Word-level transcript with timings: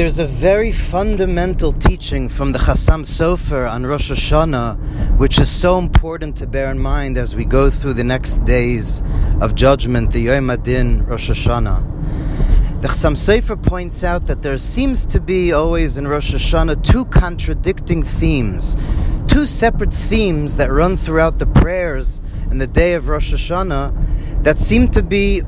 There's 0.00 0.18
a 0.18 0.24
very 0.24 0.72
fundamental 0.72 1.72
teaching 1.72 2.30
from 2.30 2.52
the 2.52 2.58
Chassam 2.58 3.04
Sofer 3.04 3.70
on 3.70 3.84
Rosh 3.84 4.10
Hashanah, 4.10 5.18
which 5.18 5.38
is 5.38 5.50
so 5.50 5.76
important 5.76 6.36
to 6.38 6.46
bear 6.46 6.70
in 6.70 6.78
mind 6.78 7.18
as 7.18 7.36
we 7.36 7.44
go 7.44 7.68
through 7.68 7.92
the 7.92 8.02
next 8.02 8.42
days 8.42 9.02
of 9.42 9.54
judgment, 9.54 10.10
the 10.12 10.20
Yom 10.20 10.48
Hadin 10.48 11.06
Rosh 11.06 11.28
Hashanah. 11.28 12.80
The 12.80 12.88
Chassam 12.88 13.12
Sofer 13.14 13.62
points 13.62 14.02
out 14.02 14.26
that 14.28 14.40
there 14.40 14.56
seems 14.56 15.04
to 15.04 15.20
be 15.20 15.52
always 15.52 15.98
in 15.98 16.08
Rosh 16.08 16.32
Hashanah 16.32 16.82
two 16.82 17.04
contradicting 17.04 18.02
themes, 18.02 18.78
two 19.28 19.44
separate 19.44 19.92
themes 19.92 20.56
that 20.56 20.72
run 20.72 20.96
throughout 20.96 21.38
the 21.38 21.46
prayers 21.46 22.22
in 22.50 22.56
the 22.56 22.66
day 22.66 22.94
of 22.94 23.08
Rosh 23.08 23.34
Hashanah 23.34 24.44
that 24.44 24.58
seem 24.58 24.88
to 24.92 25.02
be 25.02 25.42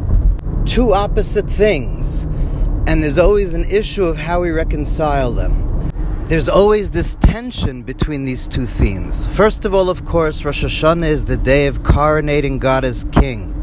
two 0.67 0.93
opposite 0.93 1.49
things 1.49 2.27
and 2.87 3.03
there's 3.03 3.19
always 3.19 3.55
an 3.55 3.65
issue 3.71 4.05
of 4.05 4.17
how 4.17 4.41
we 4.41 4.51
reconcile 4.51 5.33
them. 5.33 5.91
There's 6.27 6.49
always 6.49 6.91
this 6.91 7.17
tension 7.17 7.83
between 7.83 8.25
these 8.25 8.49
two 8.49 8.65
themes. 8.65 9.27
First 9.27 9.65
of 9.65 9.75
all, 9.75 9.91
of 9.91 10.05
course, 10.05 10.45
Rosh 10.45 10.65
Hashanah 10.65 11.09
is 11.09 11.25
the 11.25 11.37
day 11.37 11.67
of 11.67 11.81
coronating 11.81 12.59
God 12.59 12.85
as 12.85 13.05
King. 13.13 13.55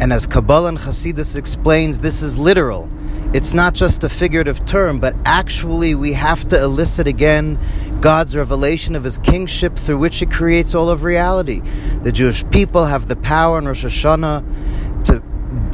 And 0.00 0.12
as 0.12 0.26
Kabbalah 0.26 0.70
and 0.70 0.78
Hasidus 0.78 1.36
explains, 1.36 2.00
this 2.00 2.22
is 2.22 2.38
literal. 2.38 2.88
It's 3.32 3.54
not 3.54 3.74
just 3.74 4.02
a 4.02 4.08
figurative 4.08 4.64
term, 4.66 4.98
but 4.98 5.14
actually 5.24 5.94
we 5.94 6.14
have 6.14 6.48
to 6.48 6.60
elicit 6.60 7.06
again 7.06 7.58
God's 8.00 8.36
revelation 8.36 8.96
of 8.96 9.04
His 9.04 9.18
kingship 9.18 9.76
through 9.76 9.98
which 9.98 10.18
He 10.18 10.26
creates 10.26 10.74
all 10.74 10.88
of 10.88 11.04
reality. 11.04 11.60
The 12.02 12.10
Jewish 12.10 12.48
people 12.50 12.86
have 12.86 13.06
the 13.06 13.16
power 13.16 13.58
in 13.58 13.66
Rosh 13.66 13.84
Hashanah 13.84 14.79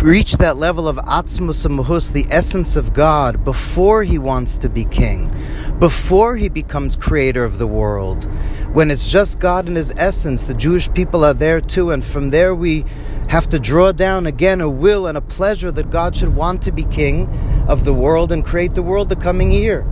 reach 0.03 0.35
that 0.35 0.57
level 0.57 0.87
of 0.87 0.97
atzmus 0.99 1.67
mahus, 1.67 2.13
the 2.13 2.27
essence 2.31 2.77
of 2.77 2.93
God, 2.93 3.45
before 3.45 4.03
he 4.03 4.19
wants 4.19 4.59
to 4.59 4.69
be 4.69 4.85
king, 4.85 5.35
before 5.79 6.37
he 6.37 6.49
becomes 6.49 6.97
creator 6.97 7.45
of 7.45 7.59
the 7.59 7.67
world. 7.67 8.25
When 8.73 8.91
it's 8.91 9.11
just 9.11 9.41
God 9.41 9.67
in 9.67 9.75
his 9.75 9.93
essence, 9.97 10.43
the 10.43 10.55
Jewish 10.55 10.93
people 10.93 11.25
are 11.25 11.35
there 11.35 11.61
too, 11.61 11.91
and 11.91 12.05
from 12.05 12.31
there 12.31 12.55
we 12.55 12.85
have 13.29 13.49
to 13.49 13.59
draw 13.59 13.93
down 13.93 14.27
again 14.27 14.61
a 14.61 14.71
will 14.71 15.07
and 15.07 15.19
a 15.19 15.23
pleasure 15.23 15.73
that 15.73 15.91
God 15.91 16.15
should 16.15 16.37
want 16.37 16.63
to 16.63 16.73
be 16.73 16.85
king 16.85 17.29
of 17.69 17.85
the 17.85 17.95
world 17.95 18.31
and 18.31 18.45
create 18.45 18.75
the 18.75 18.83
world 18.83 19.09
the 19.09 19.17
coming 19.17 19.51
year. 19.51 19.87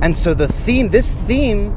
And 0.00 0.16
so 0.16 0.34
the 0.34 0.48
theme, 0.48 0.88
this 0.88 1.14
theme, 1.14 1.76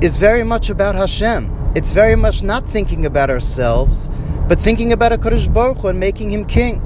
is 0.00 0.16
very 0.16 0.44
much 0.44 0.70
about 0.70 0.94
Hashem. 0.94 1.72
It's 1.74 1.90
very 1.90 2.14
much 2.14 2.42
not 2.42 2.64
thinking 2.64 3.06
about 3.06 3.30
ourselves, 3.30 4.08
but 4.48 4.58
thinking 4.58 4.92
about 4.92 5.12
a 5.12 5.18
Baruch 5.48 5.78
Hu 5.78 5.88
and 5.88 5.98
making 5.98 6.30
him 6.30 6.44
king. 6.44 6.85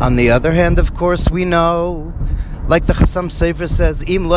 On 0.00 0.16
the 0.16 0.30
other 0.30 0.52
hand, 0.52 0.78
of 0.78 0.94
course, 0.94 1.30
we 1.30 1.46
know, 1.46 2.12
like 2.68 2.84
the 2.84 2.92
Chassam 2.92 3.30
Sofer 3.30 3.66
says, 3.68 4.04
Im 4.06 4.28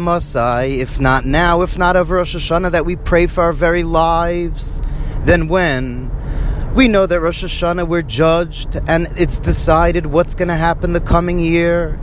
masai, 0.00 0.80
if 0.80 1.00
not 1.00 1.24
now, 1.24 1.62
if 1.62 1.76
not 1.76 1.96
over 1.96 2.14
Rosh 2.14 2.36
Hashanah, 2.36 2.70
that 2.70 2.86
we 2.86 2.94
pray 2.94 3.26
for 3.26 3.42
our 3.42 3.52
very 3.52 3.82
lives, 3.82 4.80
then 5.24 5.48
when? 5.48 6.10
We 6.76 6.88
know 6.88 7.06
that 7.06 7.22
Rosh 7.22 7.42
Hashanah 7.42 7.88
we're 7.88 8.02
judged 8.02 8.76
and 8.86 9.06
it's 9.16 9.38
decided 9.38 10.04
what's 10.04 10.34
going 10.34 10.48
to 10.48 10.54
happen 10.54 10.92
the 10.92 11.00
coming 11.00 11.38
year. 11.38 11.98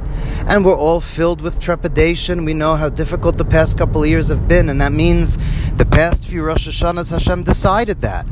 And 0.47 0.65
we're 0.65 0.75
all 0.75 0.99
filled 0.99 1.41
with 1.41 1.59
trepidation. 1.59 2.43
We 2.43 2.55
know 2.55 2.73
how 2.73 2.89
difficult 2.89 3.37
the 3.37 3.45
past 3.45 3.77
couple 3.77 4.01
of 4.01 4.09
years 4.09 4.29
have 4.29 4.47
been, 4.47 4.69
and 4.69 4.81
that 4.81 4.91
means 4.91 5.37
the 5.77 5.85
past 5.85 6.27
few 6.27 6.43
Rosh 6.43 6.67
Hashanahs 6.67 7.11
Hashem 7.11 7.43
decided 7.43 8.01
that. 8.01 8.25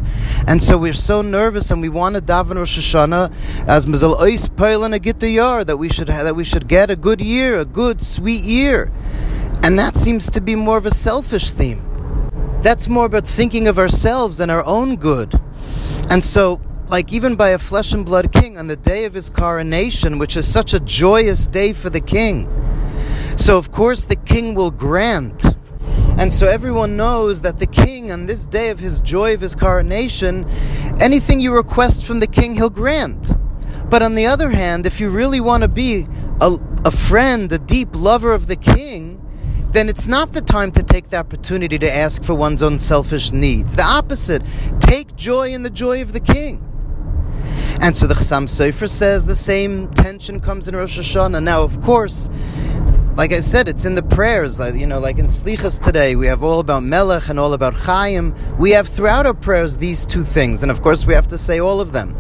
And 0.48 0.64
so 0.64 0.80
we're 0.80 0.94
so 0.94 1.22
nervous 1.22 1.70
and 1.70 1.80
we 1.80 1.90
want 1.90 2.16
to 2.16 2.24
daven 2.24 2.56
Rosh 2.56 2.80
Hashanah 2.80 3.68
as 3.68 3.86
Mizal 3.86 4.16
Ois 4.16 4.50
Peil 4.58 4.84
and 4.84 4.96
a 4.96 5.30
Yar 5.30 5.64
that 5.64 5.78
we 5.78 5.90
should 5.90 6.08
that 6.08 6.36
we 6.36 6.44
should 6.44 6.68
get 6.68 6.90
a 6.90 6.96
good 6.96 7.22
year, 7.22 7.60
a 7.60 7.66
good 7.66 8.02
sweet 8.02 8.44
year. 8.44 8.92
And 9.62 9.78
that 9.78 9.96
seems 9.96 10.32
to 10.32 10.42
be 10.42 10.56
more 10.56 10.80
of 10.80 10.88
a 10.88 10.92
selfish 10.92 11.52
theme. 11.52 11.84
That's 12.62 12.88
more 12.88 13.06
about 13.06 13.28
thinking 13.28 13.68
of 13.68 13.78
ourselves 13.78 14.40
and 14.40 14.50
our 14.50 14.66
own 14.66 14.96
good. 14.96 15.40
And 16.12 16.22
so, 16.22 16.60
like 16.90 17.14
even 17.14 17.38
by 17.38 17.52
a 17.52 17.58
flesh 17.58 17.94
and 17.94 18.06
blood 18.06 18.34
king 18.34 18.58
on 18.58 18.68
the 18.68 18.76
day 18.76 19.06
of 19.06 19.14
his 19.14 19.30
coronation, 19.30 20.20
which 20.20 20.36
is 20.36 20.46
such 20.46 20.74
a 20.74 20.80
joyous 20.82 21.48
day 21.48 21.72
for 21.72 21.90
the 21.90 22.02
king. 22.02 22.50
So, 23.38 23.58
of 23.58 23.72
course, 23.72 24.04
the 24.04 24.18
king 24.18 24.54
will 24.54 24.72
grant. 24.72 25.46
And 26.20 26.34
so 26.34 26.48
everyone 26.48 26.98
knows 26.98 27.40
that 27.44 27.60
the 27.60 27.66
king, 27.66 28.12
on 28.12 28.26
this 28.26 28.46
day 28.46 28.72
of 28.72 28.80
his 28.80 29.00
joy 29.00 29.34
of 29.34 29.40
his 29.40 29.56
coronation, 29.56 30.46
anything 31.00 31.40
you 31.40 31.56
request 31.56 32.06
from 32.06 32.20
the 32.20 32.28
king, 32.28 32.56
he'll 32.56 32.70
grant. 32.70 33.32
But 33.90 34.02
on 34.02 34.16
the 34.16 34.28
other 34.28 34.50
hand, 34.50 34.86
if 34.86 35.00
you 35.00 35.10
really 35.10 35.40
want 35.40 35.64
to 35.64 35.70
be 35.70 36.06
a, 36.42 36.58
a 36.84 36.92
friend, 36.92 37.50
a 37.54 37.58
deep 37.58 37.96
lover 37.96 38.34
of 38.34 38.48
the 38.48 38.58
king, 38.58 39.11
then 39.74 39.88
it's 39.90 40.08
not 40.08 40.32
the 40.34 40.42
time 40.42 40.72
to 40.72 40.84
take 40.84 41.10
the 41.10 41.18
opportunity 41.18 41.80
to 41.80 41.92
ask 41.92 42.24
for 42.24 42.34
one's 42.34 42.62
own 42.62 42.78
selfish 42.80 43.32
needs. 43.32 43.76
The 43.76 43.84
opposite. 43.84 44.44
Take 44.80 45.16
joy 45.16 45.54
in 45.54 45.64
the 45.64 45.70
joy 45.70 46.02
of 46.02 46.14
the 46.14 46.20
king. 46.20 46.68
And 47.82 47.96
so 47.98 48.06
the 48.06 48.14
Chassam 48.14 48.48
Sofer 48.48 48.88
says 48.88 49.26
the 49.26 49.36
same 49.36 49.88
tension 49.94 50.40
comes 50.40 50.68
in 50.68 50.76
Rosh 50.76 51.00
Hashanah. 51.00 51.42
Now, 51.42 51.64
of 51.64 51.82
course, 51.82 52.30
like 53.16 53.32
I 53.34 53.40
said, 53.40 53.68
it's 53.68 53.86
in 53.86 53.96
the 53.96 54.04
prayers. 54.04 54.60
You 54.60 54.86
know, 54.86 55.00
like 55.00 55.18
in 55.18 55.28
Slichas 55.28 55.80
today, 55.80 56.16
we 56.16 56.28
have 56.28 56.44
all 56.44 56.60
about 56.60 56.84
Melech 56.84 57.30
and 57.30 57.40
all 57.40 57.54
about 57.54 57.74
Chaim. 57.74 58.36
We 58.60 58.72
have 58.72 58.88
throughout 58.88 59.26
our 59.26 59.34
prayers 59.34 59.78
these 59.78 60.06
two 60.06 60.24
things, 60.24 60.64
and 60.64 60.72
of 60.72 60.82
course, 60.82 61.08
we 61.08 61.14
have 61.14 61.28
to 61.28 61.38
say 61.38 61.60
all 61.60 61.82
of 61.82 61.92
them. 61.92 62.16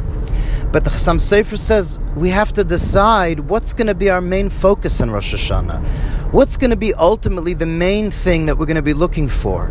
But 0.71 0.83
the 0.83 0.89
Chassam 0.89 1.17
Sofer 1.17 1.59
says 1.59 1.99
we 2.15 2.29
have 2.29 2.53
to 2.53 2.63
decide 2.63 3.41
what's 3.41 3.73
going 3.73 3.87
to 3.87 3.95
be 3.95 4.09
our 4.09 4.21
main 4.21 4.49
focus 4.49 5.01
in 5.01 5.11
Rosh 5.11 5.33
Hashanah. 5.33 6.20
What's 6.31 6.55
going 6.55 6.69
to 6.69 6.77
be 6.77 6.93
ultimately 6.93 7.53
the 7.53 7.65
main 7.65 8.09
thing 8.09 8.45
that 8.45 8.57
we're 8.57 8.65
going 8.65 8.77
to 8.77 8.81
be 8.81 8.93
looking 8.93 9.27
for? 9.27 9.67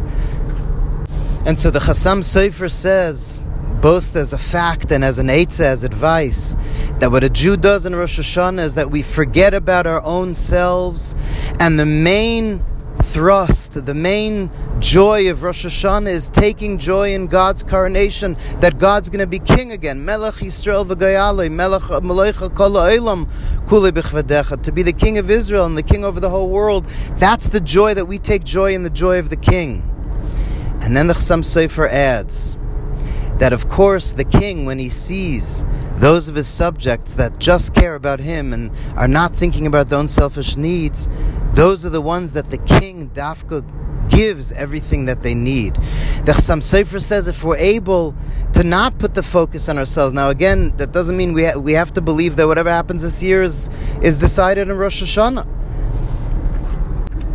And 1.46 1.58
so 1.58 1.70
the 1.70 1.78
Chassam 1.78 2.18
Sofer 2.18 2.70
says, 2.70 3.40
both 3.80 4.14
as 4.14 4.34
a 4.34 4.38
fact 4.38 4.92
and 4.92 5.02
as 5.02 5.18
an 5.18 5.28
eitzah, 5.28 5.60
as 5.60 5.84
advice, 5.84 6.54
that 6.98 7.10
what 7.10 7.24
a 7.24 7.30
Jew 7.30 7.56
does 7.56 7.86
in 7.86 7.96
Rosh 7.96 8.20
Hashanah 8.20 8.62
is 8.62 8.74
that 8.74 8.90
we 8.90 9.00
forget 9.00 9.54
about 9.54 9.86
our 9.86 10.02
own 10.04 10.34
selves, 10.34 11.14
and 11.58 11.78
the 11.78 11.86
main 11.86 12.62
thrust, 13.02 13.84
the 13.84 13.94
main 13.94 14.50
joy 14.78 15.30
of 15.30 15.42
Rosh 15.42 15.66
Hashanah 15.66 16.10
is 16.10 16.28
taking 16.28 16.78
joy 16.78 17.14
in 17.14 17.26
God's 17.26 17.62
coronation, 17.62 18.36
that 18.60 18.78
God's 18.78 19.08
going 19.08 19.20
to 19.20 19.26
be 19.26 19.38
king 19.38 19.72
again. 19.72 20.04
Melech 20.04 20.34
Yisrael 20.34 20.86
v'gayale, 20.86 21.50
Melech 21.50 21.82
Melecha 21.82 22.54
kol 22.54 22.72
ha'olam, 22.72 23.28
kule 23.68 23.90
b'chvadecha, 23.90 24.62
to 24.62 24.72
be 24.72 24.82
the 24.82 24.92
king 24.92 25.18
of 25.18 25.30
Israel 25.30 25.66
and 25.66 25.76
the 25.76 25.82
king 25.82 26.04
over 26.04 26.20
the 26.20 26.30
whole 26.30 26.48
world. 26.48 26.84
That's 27.16 27.48
the 27.48 27.60
joy 27.60 27.94
that 27.94 28.06
we 28.06 28.18
take 28.18 28.44
joy 28.44 28.74
in 28.74 28.82
the 28.82 28.90
joy 28.90 29.18
of 29.18 29.30
the 29.30 29.36
king. 29.36 29.82
And 30.82 30.96
then 30.96 31.06
the 31.06 31.14
Chassam 31.14 31.42
Sofer 31.42 31.88
adds, 31.88 32.56
that 33.40 33.54
of 33.54 33.68
course 33.68 34.12
the 34.12 34.24
king, 34.24 34.66
when 34.66 34.78
he 34.78 34.90
sees 34.90 35.64
those 35.96 36.28
of 36.28 36.34
his 36.34 36.46
subjects 36.46 37.14
that 37.14 37.38
just 37.38 37.74
care 37.74 37.94
about 37.94 38.20
him 38.20 38.52
and 38.52 38.70
are 38.96 39.08
not 39.08 39.34
thinking 39.34 39.66
about 39.66 39.88
their 39.88 39.98
own 39.98 40.08
selfish 40.08 40.56
needs, 40.56 41.08
those 41.52 41.84
are 41.84 41.90
the 41.90 42.02
ones 42.02 42.32
that 42.32 42.50
the 42.50 42.58
king, 42.58 43.10
Dafka, 43.10 43.64
gives 44.10 44.52
everything 44.52 45.06
that 45.06 45.22
they 45.22 45.34
need. 45.34 45.74
The 46.24 46.32
Chassam 46.32 46.60
Sofer 46.60 47.00
says 47.00 47.28
if 47.28 47.42
we're 47.42 47.56
able 47.56 48.14
to 48.52 48.62
not 48.62 48.98
put 48.98 49.14
the 49.14 49.22
focus 49.22 49.68
on 49.68 49.78
ourselves, 49.78 50.12
now 50.12 50.28
again, 50.28 50.76
that 50.76 50.92
doesn't 50.92 51.16
mean 51.16 51.32
we, 51.32 51.46
ha- 51.46 51.58
we 51.58 51.72
have 51.72 51.92
to 51.94 52.00
believe 52.00 52.36
that 52.36 52.46
whatever 52.46 52.70
happens 52.70 53.02
this 53.02 53.22
year 53.22 53.42
is, 53.42 53.70
is 54.02 54.18
decided 54.18 54.68
in 54.68 54.76
Rosh 54.76 55.02
Hashanah. 55.02 55.59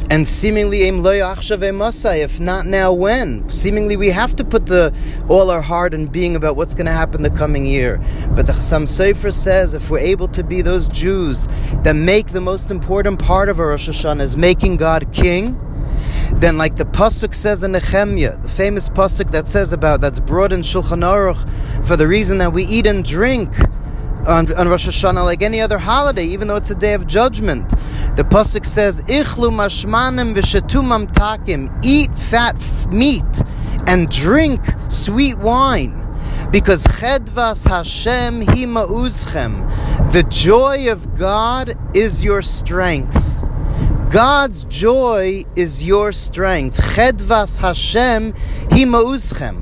And 0.10 0.28
seemingly, 0.28 0.84
if 0.84 2.40
not 2.40 2.66
now, 2.66 2.94
when? 2.94 3.50
Seemingly, 3.50 3.98
we 3.98 4.10
have 4.10 4.36
to 4.36 4.46
put 4.46 4.68
the 4.68 4.96
all 5.28 5.50
our 5.50 5.62
heart 5.62 5.94
and 5.94 6.12
being 6.12 6.36
about 6.36 6.56
what's 6.56 6.76
going 6.76 6.86
to 6.86 6.92
happen 6.92 7.24
the 7.24 7.30
coming 7.30 7.66
year. 7.66 7.98
But 8.36 8.46
the 8.46 8.54
Chassam 8.54 8.84
Sofer 8.84 9.34
says, 9.34 9.74
if 9.74 9.90
we're 9.90 10.00
able 10.00 10.28
to 10.30 10.44
be 10.44 10.62
those 10.62 10.88
Jews 10.88 11.48
that 11.84 11.96
make 11.96 12.28
the 12.28 12.42
most 12.42 12.70
important 12.70 13.20
part 13.20 13.50
of 13.50 13.60
our 13.60 13.70
Rosh 13.70 13.90
Hashanah 13.90 14.22
is 14.22 14.38
making 14.38 14.78
God 14.78 15.12
King, 15.12 15.60
then 16.36 16.58
like 16.58 16.75
the 16.75 16.86
pasuk 16.86 17.34
says 17.34 17.63
in 17.63 17.72
Nehemiah, 17.72 18.38
the 18.38 18.50
famous 18.50 18.90
pasuk 18.90 19.31
that 19.31 19.48
says 19.48 19.74
about 19.74 20.01
that's 20.01 20.19
brought 20.19 20.51
in 20.51 20.62
Shulchan 20.62 21.01
Aruch 21.01 21.86
for 21.86 21.96
the 21.96 22.08
reason 22.08 22.38
that 22.40 22.54
we 22.54 22.66
eat 22.66 22.86
and 22.86 23.04
drink 23.04 23.51
on, 24.27 24.54
on 24.54 24.68
Rosh 24.68 24.88
Hashanah 24.88 25.24
like 25.24 25.42
any 25.42 25.62
other 25.62 25.77
holiday, 25.77 26.25
even 26.25 26.48
though 26.48 26.56
it's 26.56 26.72
a 26.72 26.75
day 26.75 26.94
of 26.94 27.07
judgment. 27.07 27.69
The 28.16 28.24
pasuk 28.24 28.66
says, 28.66 29.01
"Ichlu 29.01 29.51
mashmanim 29.51 30.36
v'shesu 30.36 30.81
mamtakim." 30.83 31.83
Eat 31.83 32.18
fat 32.18 32.56
meat 32.92 33.24
and 33.88 34.10
drink 34.10 34.62
sweet 34.89 35.38
wine. 35.38 36.01
Because 36.51 36.86
chedvas 36.86 37.68
Hashem 37.68 38.42
hi 38.42 38.66
ma'uzchem. 38.66 40.12
The 40.12 40.24
joy 40.24 40.92
of 40.92 41.18
God 41.18 41.77
is 41.95 42.24
your 42.24 42.42
strength. 42.42 43.44
God's 44.12 44.63
joy 44.66 45.44
is 45.56 45.83
your 45.83 46.12
strength. 46.12 46.77
Chedvas 46.95 47.60
Hashem 47.60 48.33
hi 48.72 48.86
ma'uzchem. 48.86 49.62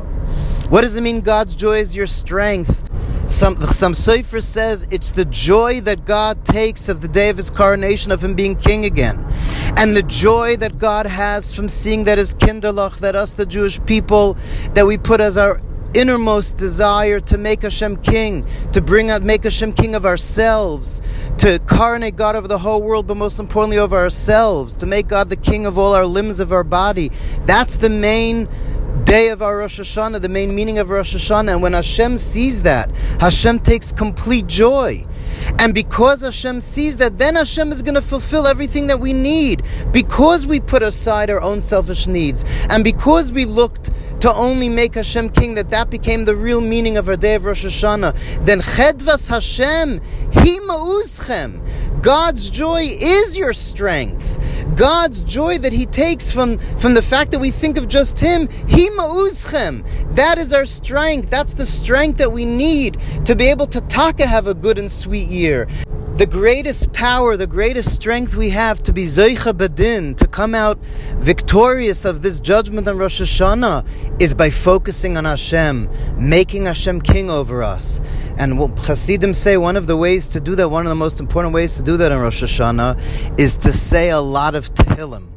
What 0.70 0.82
does 0.82 0.96
it 0.96 1.02
mean 1.02 1.22
God's 1.22 1.56
joy 1.56 1.80
is 1.80 1.96
your 1.96 2.08
strength? 2.08 2.84
Some 3.28 3.58
some 3.58 3.94
Sefer 3.94 4.42
says 4.42 4.86
it's 4.92 5.12
the 5.12 5.26
joy 5.26 5.82
that 5.82 6.06
God 6.06 6.44
takes 6.44 6.90
of 6.90 7.02
the 7.02 7.08
day 7.08 7.30
of 7.30 7.38
His 7.38 7.50
coronation, 7.50 8.12
of 8.12 8.24
Him 8.24 8.34
being 8.34 8.56
King 8.56 8.86
again, 8.86 9.26
and 9.78 9.96
the 9.96 10.04
joy 10.04 10.58
that 10.58 10.78
God 10.78 11.08
has 11.08 11.56
from 11.56 11.70
seeing 11.70 12.04
that 12.04 12.18
His 12.18 12.34
kinderlach, 12.34 13.00
that 13.00 13.16
us, 13.16 13.34
the 13.34 13.46
Jewish 13.46 13.84
people, 13.86 14.38
that 14.74 14.86
we 14.86 14.98
put 14.98 15.22
as 15.22 15.38
our 15.38 15.60
innermost 15.94 16.58
desire 16.58 17.20
to 17.20 17.38
make 17.38 17.62
Hashem 17.62 17.98
king, 17.98 18.46
to 18.72 18.82
bring 18.82 19.10
out, 19.10 19.22
make 19.22 19.44
Hashem 19.44 19.74
king 19.74 19.96
of 19.96 20.06
ourselves, 20.06 21.02
to 21.38 21.60
coronate 21.60 22.16
God 22.16 22.36
over 22.36 22.48
the 22.48 22.58
whole 22.58 22.82
world, 22.82 23.08
but 23.08 23.16
most 23.16 23.40
importantly 23.40 23.78
over 23.78 23.98
ourselves, 23.98 24.76
to 24.78 24.86
make 24.86 25.08
God 25.08 25.30
the 25.30 25.36
king 25.36 25.66
of 25.66 25.78
all 25.78 25.94
our 25.94 26.06
limbs 26.06 26.40
of 26.40 26.52
our 26.52 26.64
body. 26.64 27.12
That's 27.46 27.78
the 27.78 27.90
main 27.90 28.48
day 29.06 29.30
of 29.30 29.42
our 29.42 29.58
Rosh 29.58 29.80
Hashanah, 29.80 30.22
the 30.22 30.30
main 30.30 30.56
meaning 30.56 30.80
of 30.80 30.90
Rosh 30.90 31.16
Hashanah. 31.16 31.54
And 31.54 31.62
when 31.62 31.74
Hashem 31.74 32.18
sees 32.18 32.62
that, 32.62 32.90
Hashem 33.20 33.60
takes 33.60 33.92
complete 33.92 34.48
joy. 34.48 35.06
And 35.60 35.74
because 35.74 36.22
Hashem 36.22 36.62
sees 36.62 36.98
that, 36.98 37.18
then 37.18 37.36
Hashem 37.36 37.72
is 37.72 37.82
going 37.82 37.96
to 37.96 38.02
fulfill 38.02 38.48
everything 38.48 38.88
that 38.88 39.00
we 39.00 39.14
need. 39.14 39.64
Because 39.92 40.46
we 40.46 40.60
put 40.60 40.84
aside 40.84 41.30
our 41.30 41.42
own 41.42 41.62
selfish 41.62 42.08
needs, 42.08 42.46
and 42.70 42.84
because 42.84 43.32
we 43.32 43.46
looked 43.46 43.92
to 44.22 44.34
only 44.34 44.70
make 44.70 44.96
Hashem 44.96 45.30
king, 45.30 45.56
that 45.56 45.70
that 45.72 45.90
became 45.90 46.24
the 46.24 46.36
real 46.36 46.62
meaning 46.62 46.96
of 46.96 47.10
our 47.10 47.18
day 47.18 47.36
of 47.36 47.46
Rosh 47.46 47.66
Hashanah. 47.66 48.46
Then 48.46 48.62
Chedvas 48.62 49.30
Hashem, 49.30 50.00
He 50.42 50.60
ma'uzchem. 50.62 52.02
God's 52.02 52.50
joy 52.50 52.84
is 53.02 53.38
your 53.38 53.54
strength. 53.54 54.33
God's 54.76 55.24
joy 55.24 55.58
that 55.60 55.72
He 55.74 55.86
takes 55.86 56.32
from, 56.32 56.58
from 56.58 56.94
the 56.94 57.02
fact 57.02 57.32
that 57.32 57.40
we 57.40 57.52
think 57.52 57.78
of 57.78 57.88
just 57.88 58.20
Him, 58.20 58.48
He 58.68 58.90
ma'uzchem. 58.90 59.86
That 60.16 60.38
is 60.38 60.52
our 60.52 60.66
strength. 60.66 61.30
That's 61.30 61.54
the 61.54 61.66
strength 61.66 62.18
that 62.18 62.32
we 62.32 62.46
need 62.46 62.98
to 63.26 63.36
be 63.36 63.46
able 63.46 63.68
to 63.68 63.82
taka 63.82 64.26
have 64.26 64.48
a 64.48 64.54
good 64.54 64.78
and 64.78 64.92
sweet 64.92 65.28
year. 65.28 65.68
The 66.16 66.28
greatest 66.28 66.94
power, 66.94 67.36
the 67.36 67.48
greatest 67.48 67.92
strength 67.92 68.36
we 68.36 68.52
have 68.52 68.84
to 68.84 68.94
be 68.94 69.06
Zoicha 69.06 69.52
Badin, 69.52 70.16
to 70.18 70.28
come 70.28 70.54
out 70.54 70.78
victorious 71.16 72.06
of 72.06 72.22
this 72.22 72.40
judgment 72.40 72.88
on 72.88 73.00
Rosh 73.00 73.20
Hashanah, 73.20 74.22
is 74.22 74.36
by 74.36 74.52
focusing 74.52 75.18
on 75.18 75.26
Hashem, 75.26 75.90
making 76.20 76.66
Hashem 76.66 77.02
king 77.02 77.32
over 77.32 77.64
us. 77.64 78.00
And 78.38 78.60
what 78.60 78.78
Hasidim 78.78 79.34
say, 79.34 79.58
one 79.58 79.76
of 79.76 79.88
the 79.88 79.98
ways 79.98 80.30
to 80.30 80.40
do 80.40 80.54
that, 80.54 80.70
one 80.70 80.86
of 80.86 80.92
the 80.92 80.96
most 80.96 81.20
important 81.20 81.52
ways 81.52 81.78
to 81.78 81.84
do 81.84 81.98
that 81.98 82.12
in 82.12 82.20
Rosh 82.20 82.44
Hashanah, 82.44 83.40
is 83.40 83.58
to 83.58 83.74
say 83.74 84.12
a 84.12 84.20
lot 84.20 84.54
of 84.54 84.72
Tehillim. 84.76 85.30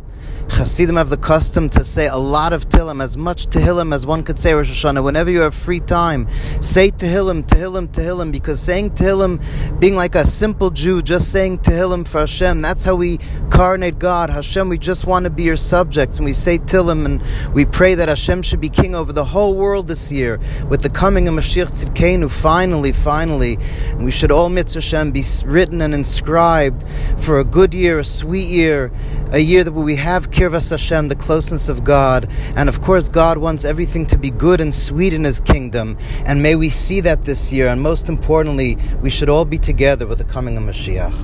Hasidim 0.49 0.97
have 0.97 1.11
the 1.11 1.17
custom 1.17 1.69
to 1.71 1.85
say 1.85 2.07
a 2.07 2.17
lot 2.17 2.53
of 2.53 2.69
Tehillim, 2.69 3.03
as 3.03 3.17
much 3.17 3.47
Tehillim 3.49 3.93
as 3.93 4.07
one 4.07 4.23
could 4.23 4.39
say 4.39 4.55
Rosh 4.55 4.71
Hashanah. 4.71 5.05
Whenever 5.05 5.31
you 5.31 5.41
have 5.41 5.55
free 5.55 5.81
time, 5.81 6.29
say 6.63 6.91
Tehillim, 6.91 7.47
Tehillim, 7.47 7.89
Tehillim, 7.89 8.33
because 8.33 8.61
saying 8.61 8.91
Tehillim, 8.91 9.81
being 9.81 9.97
like 9.97 10.15
a 10.15 10.25
simple 10.25 10.71
Jew, 10.71 11.03
just 11.03 11.31
saying 11.31 11.59
Tehillim 11.59 12.09
for 12.09 12.21
Hashem, 12.21 12.63
that's 12.63 12.85
how 12.85 12.95
we 12.95 13.19
coronate 13.51 13.99
God. 13.99 14.31
Hashem, 14.31 14.69
we 14.69 14.79
just 14.79 15.07
want 15.07 15.25
to 15.25 15.31
be 15.31 15.43
your 15.43 15.57
subjects, 15.57 16.19
and 16.19 16.25
we 16.25 16.33
say 16.33 16.59
Tehillim, 16.59 17.05
and 17.05 17.55
we 17.55 17.67
pray 17.67 17.95
that 17.95 18.09
Hashem 18.09 18.43
should 18.43 18.61
be 18.61 18.71
king 18.71 18.95
over 18.95 19.13
the 19.13 19.25
whole 19.25 19.57
world 19.57 19.89
this 19.89 20.11
year, 20.11 20.41
with 20.71 20.81
the 20.81 20.91
coming 20.91 21.29
of 21.29 21.35
Mashiach 21.35 21.73
Tzidkenu, 21.73 22.31
finally, 22.31 22.93
finally. 22.93 23.59
And 23.91 24.05
we 24.05 24.11
should 24.11 24.31
all, 24.31 24.49
Mirtzas 24.49 24.75
Hashem, 24.75 25.11
be 25.11 25.25
written 25.45 25.83
and 25.83 25.93
inscribed 25.93 26.85
for 27.19 27.41
a 27.41 27.45
good 27.45 27.75
year, 27.75 27.99
a 27.99 28.05
sweet 28.05 28.49
year, 28.49 28.91
a 29.33 29.39
year 29.39 29.63
that 29.63 29.73
we 29.73 29.97
have 29.97 30.31
Kirvas 30.37 30.69
Hashem, 30.69 31.09
the 31.09 31.17
closeness 31.17 31.71
of 31.71 31.83
God. 31.83 32.31
And 32.57 32.69
of 32.69 32.83
course, 32.83 33.09
God 33.09 33.39
wants 33.39 33.65
everything 33.65 34.05
to 34.05 34.19
be 34.19 34.29
good 34.29 34.61
and 34.61 34.75
sweet 34.75 35.15
in 35.15 35.25
His 35.25 35.41
kingdom. 35.41 35.97
And 36.27 36.43
may 36.43 36.57
we 36.57 36.69
see 36.69 37.01
that 37.01 37.23
this 37.23 37.55
year. 37.55 37.69
And 37.69 37.81
most 37.81 38.11
importantly, 38.11 38.77
we 39.01 39.09
should 39.09 39.31
all 39.31 39.47
be 39.47 39.57
together 39.57 40.07
with 40.07 40.19
the 40.19 40.25
coming 40.25 40.59
of 40.59 40.65
Mashiach. 40.65 41.15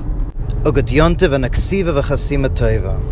Ugat 0.62 0.88
Yontiv 0.90 1.34
and 1.34 1.44
Aksiva 1.44 1.92
v'chasima 1.92 2.48
toiva. 2.48 3.02